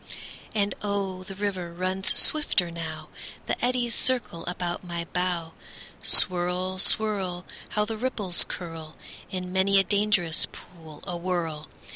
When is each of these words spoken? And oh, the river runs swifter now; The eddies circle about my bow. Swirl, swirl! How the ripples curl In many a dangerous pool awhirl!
And 0.55 0.73
oh, 0.81 1.21
the 1.25 1.35
river 1.35 1.71
runs 1.71 2.17
swifter 2.17 2.71
now; 2.71 3.09
The 3.45 3.63
eddies 3.63 3.93
circle 3.93 4.43
about 4.47 4.83
my 4.83 5.05
bow. 5.05 5.53
Swirl, 6.01 6.79
swirl! 6.79 7.45
How 7.77 7.85
the 7.85 7.97
ripples 7.99 8.43
curl 8.47 8.95
In 9.29 9.53
many 9.53 9.77
a 9.77 9.83
dangerous 9.83 10.47
pool 10.51 11.03
awhirl! 11.05 11.67